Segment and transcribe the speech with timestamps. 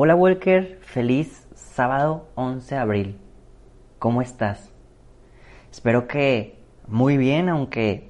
[0.00, 3.20] Hola Walker, feliz sábado 11 de abril.
[3.98, 4.70] ¿Cómo estás?
[5.72, 8.08] Espero que muy bien, aunque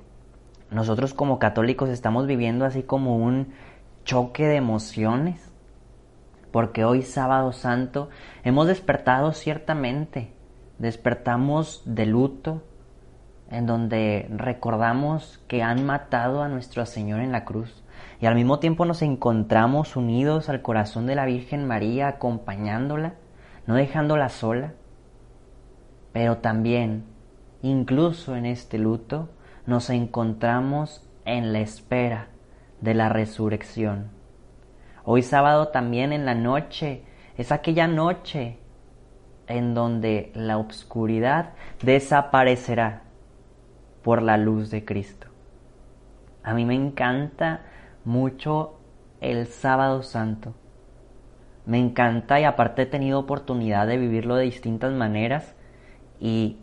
[0.70, 3.54] nosotros como católicos estamos viviendo así como un
[4.04, 5.50] choque de emociones,
[6.52, 8.10] porque hoy sábado santo
[8.44, 10.34] hemos despertado ciertamente,
[10.78, 12.64] despertamos de luto,
[13.50, 17.82] en donde recordamos que han matado a nuestro Señor en la cruz
[18.20, 23.14] y al mismo tiempo nos encontramos unidos al corazón de la Virgen María, acompañándola,
[23.66, 24.74] no dejándola sola.
[26.12, 27.04] Pero también,
[27.62, 29.28] incluso en este luto,
[29.66, 32.28] nos encontramos en la espera
[32.80, 34.10] de la resurrección.
[35.04, 37.04] Hoy sábado también en la noche,
[37.36, 38.58] es aquella noche
[39.46, 43.02] en donde la oscuridad desaparecerá
[44.02, 45.28] por la luz de Cristo.
[46.42, 47.62] A mí me encanta
[48.04, 48.78] mucho
[49.20, 50.54] el sábado santo.
[51.66, 55.54] Me encanta y aparte he tenido oportunidad de vivirlo de distintas maneras
[56.18, 56.56] y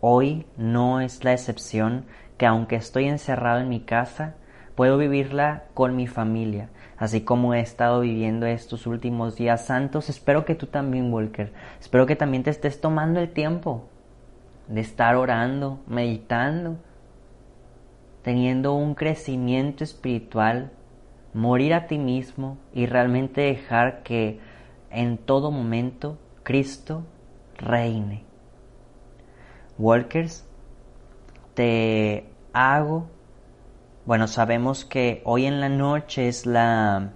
[0.00, 2.04] hoy no es la excepción
[2.36, 4.34] que aunque estoy encerrado en mi casa,
[4.74, 10.10] puedo vivirla con mi familia, así como he estado viviendo estos últimos días santos.
[10.10, 11.52] Espero que tú también, Walker.
[11.80, 13.88] Espero que también te estés tomando el tiempo
[14.68, 16.76] de estar orando, meditando,
[18.24, 20.72] teniendo un crecimiento espiritual,
[21.34, 24.40] morir a ti mismo y realmente dejar que
[24.90, 27.04] en todo momento Cristo
[27.58, 28.24] reine.
[29.78, 30.48] Walkers,
[31.52, 33.10] te hago,
[34.06, 37.12] bueno, sabemos que hoy en la noche es la,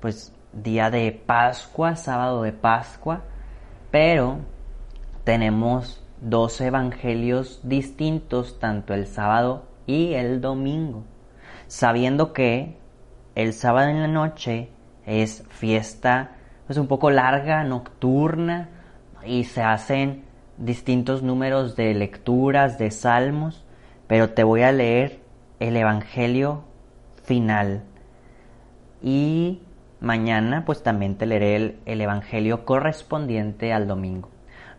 [0.00, 3.22] pues, día de Pascua, sábado de Pascua,
[3.90, 4.38] pero
[5.24, 11.04] tenemos dos evangelios distintos, tanto el sábado y el domingo,
[11.66, 12.76] sabiendo que
[13.34, 14.68] el sábado en la noche
[15.06, 18.68] es fiesta pues un poco larga, nocturna,
[19.24, 20.24] y se hacen
[20.56, 23.64] distintos números de lecturas, de salmos,
[24.06, 25.20] pero te voy a leer
[25.60, 26.64] el Evangelio
[27.24, 27.82] final.
[29.02, 29.60] Y
[30.00, 34.28] mañana pues también te leeré el, el Evangelio correspondiente al domingo.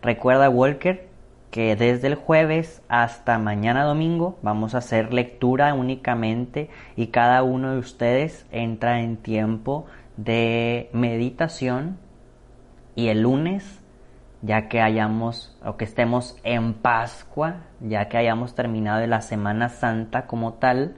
[0.02, 1.08] Recuerda, Walker,
[1.54, 7.70] que desde el jueves hasta mañana domingo vamos a hacer lectura únicamente y cada uno
[7.70, 11.96] de ustedes entra en tiempo de meditación
[12.96, 13.80] y el lunes
[14.42, 20.26] ya que hayamos o que estemos en Pascua, ya que hayamos terminado la Semana Santa
[20.26, 20.96] como tal,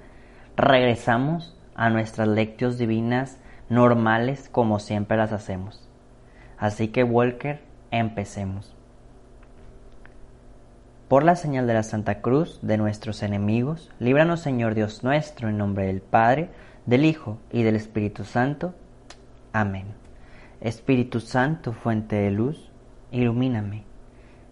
[0.56, 5.86] regresamos a nuestras lecciones divinas normales como siempre las hacemos.
[6.56, 8.75] Así que Walker, empecemos.
[11.08, 15.56] Por la señal de la Santa Cruz de nuestros enemigos, líbranos Señor Dios nuestro, en
[15.56, 16.50] nombre del Padre,
[16.84, 18.74] del Hijo y del Espíritu Santo.
[19.52, 19.86] Amén.
[20.60, 22.72] Espíritu Santo, fuente de luz,
[23.12, 23.84] ilumíname.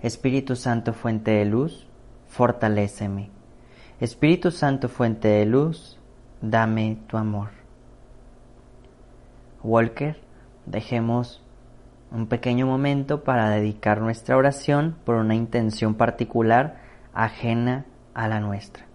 [0.00, 1.88] Espíritu Santo, fuente de luz,
[2.28, 3.30] fortaléceme.
[3.98, 5.98] Espíritu Santo, fuente de luz,
[6.40, 7.48] dame tu amor.
[9.64, 10.20] Walker,
[10.66, 11.43] dejemos
[12.14, 16.80] un pequeño momento para dedicar nuestra oración por una intención particular
[17.12, 18.86] ajena a la nuestra.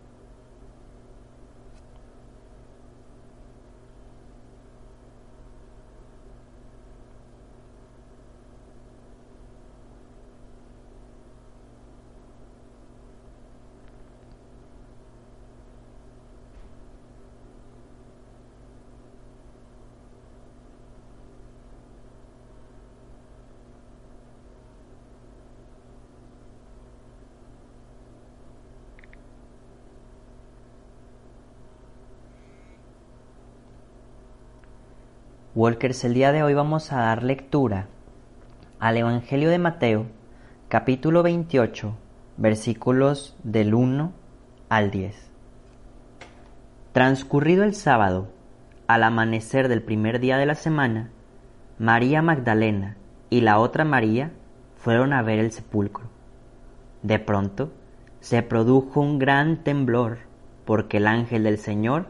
[35.60, 37.88] Walkers, el día de hoy vamos a dar lectura
[38.80, 40.06] al Evangelio de Mateo,
[40.70, 41.98] capítulo 28,
[42.38, 44.14] versículos del 1
[44.70, 45.30] al 10.
[46.94, 48.30] Transcurrido el sábado,
[48.88, 51.10] al amanecer del primer día de la semana,
[51.78, 52.96] María Magdalena
[53.30, 54.32] y la otra María
[54.78, 56.06] fueron a ver el sepulcro.
[57.04, 57.74] De pronto
[58.22, 60.20] se produjo un gran temblor,
[60.64, 62.08] porque el ángel del Señor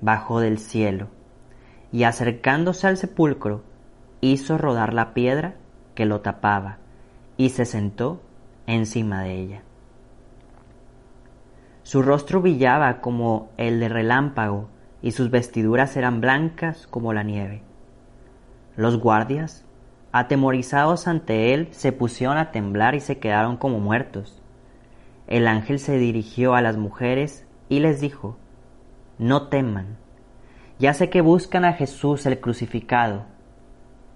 [0.00, 1.08] bajó del cielo
[1.92, 3.62] y acercándose al sepulcro,
[4.20, 5.54] hizo rodar la piedra
[5.94, 6.78] que lo tapaba,
[7.36, 8.22] y se sentó
[8.66, 9.62] encima de ella.
[11.82, 14.68] Su rostro brillaba como el de relámpago,
[15.02, 17.62] y sus vestiduras eran blancas como la nieve.
[18.76, 19.64] Los guardias,
[20.12, 24.40] atemorizados ante él, se pusieron a temblar y se quedaron como muertos.
[25.26, 28.36] El ángel se dirigió a las mujeres y les dijo,
[29.18, 29.98] No teman
[30.82, 33.22] ya sé que buscan a Jesús el crucificado.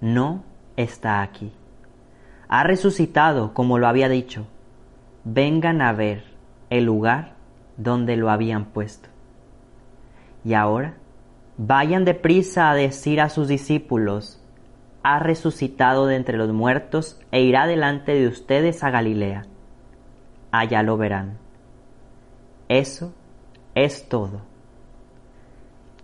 [0.00, 0.42] No,
[0.76, 1.52] está aquí.
[2.48, 4.48] Ha resucitado como lo había dicho.
[5.22, 6.24] Vengan a ver
[6.68, 7.36] el lugar
[7.76, 9.08] donde lo habían puesto.
[10.44, 10.94] Y ahora,
[11.56, 14.42] vayan deprisa a decir a sus discípulos,
[15.04, 19.44] ha resucitado de entre los muertos e irá delante de ustedes a Galilea.
[20.50, 21.38] Allá lo verán.
[22.68, 23.14] Eso
[23.76, 24.56] es todo.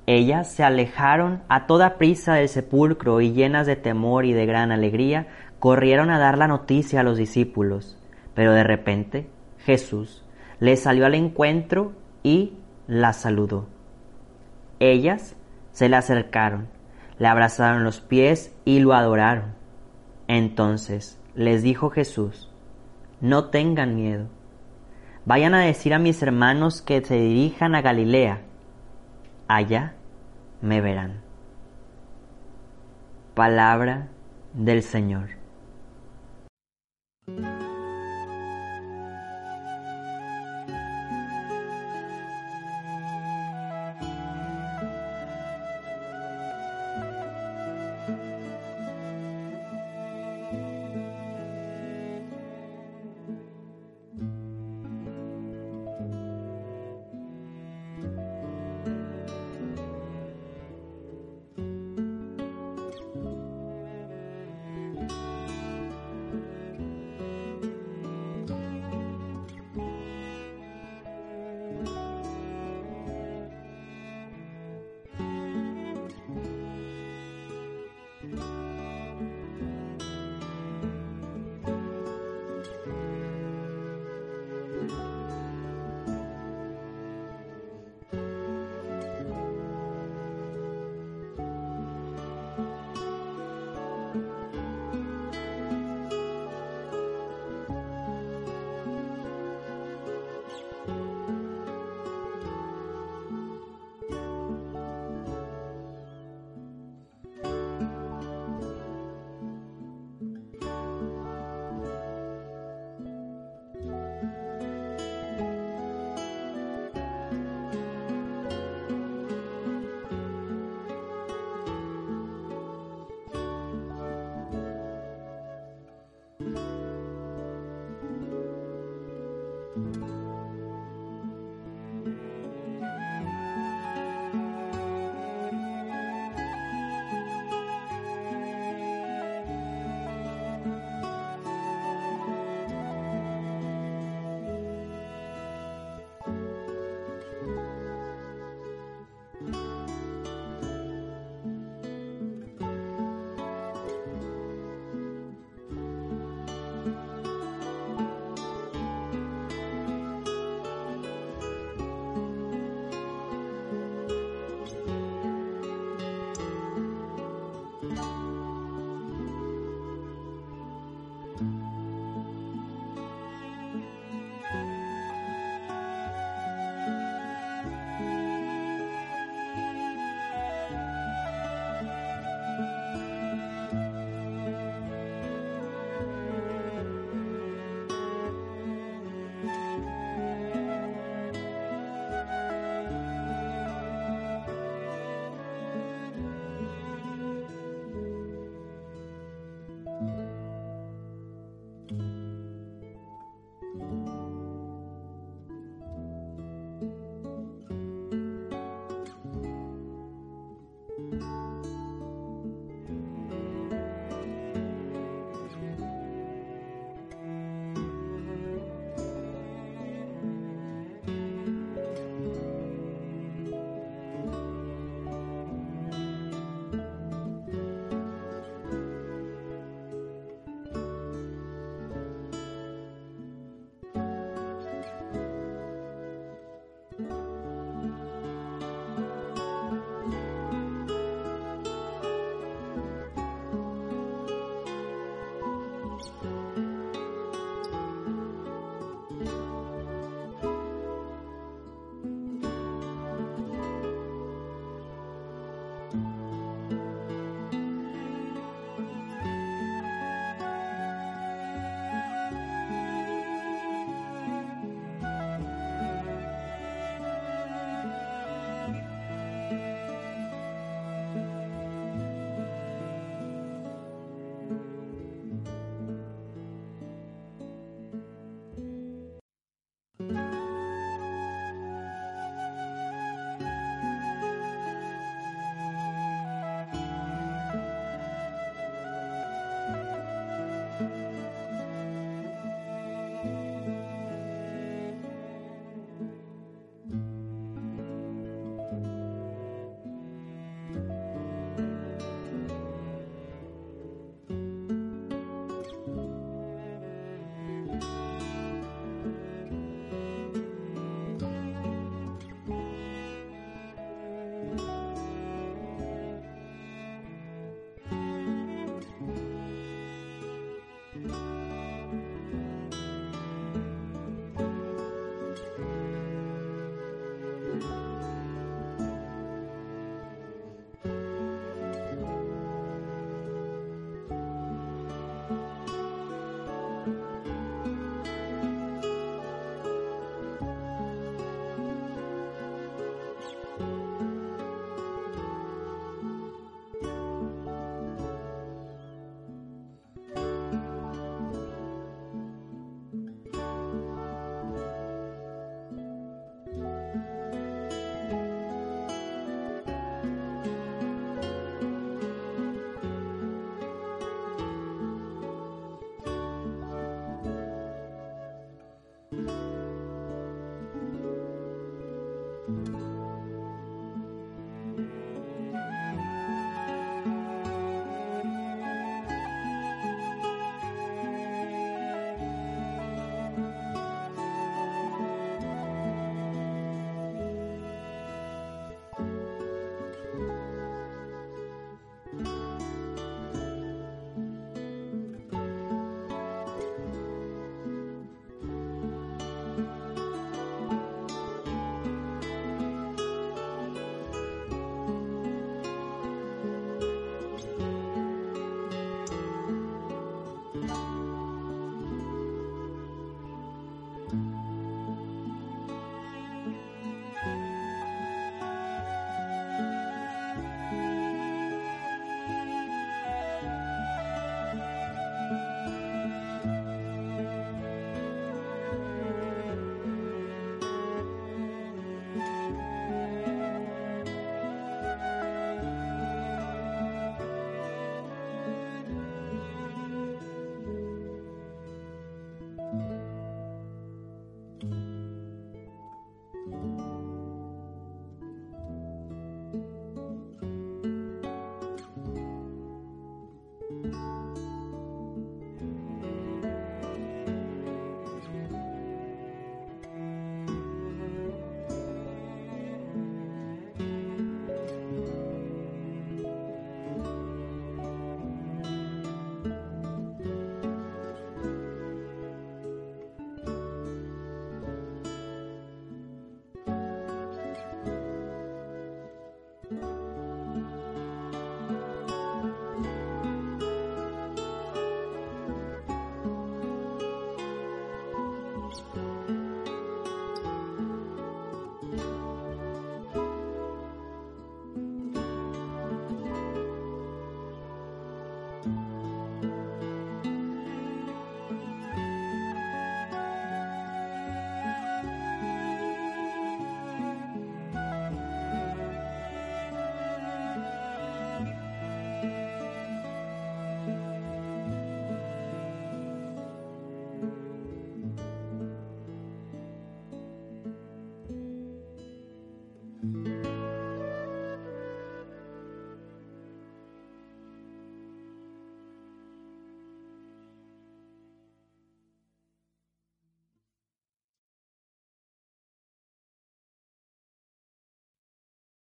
[0.06, 4.72] Ellas se alejaron a toda prisa del sepulcro y llenas de temor y de gran
[4.72, 5.28] alegría,
[5.60, 7.96] corrieron a dar la noticia a los discípulos.
[8.34, 9.28] Pero de repente
[9.58, 10.24] Jesús
[10.58, 12.54] les salió al encuentro y
[12.86, 13.68] la saludó.
[14.80, 15.36] Ellas
[15.70, 16.68] se le acercaron,
[17.18, 19.54] le abrazaron los pies y lo adoraron.
[20.26, 22.50] Entonces les dijo Jesús,
[23.20, 24.26] no tengan miedo.
[25.24, 28.40] Vayan a decir a mis hermanos que se dirijan a Galilea.
[29.54, 29.92] Allá
[30.62, 31.20] me verán.
[33.34, 34.08] Palabra
[34.54, 35.28] del Señor.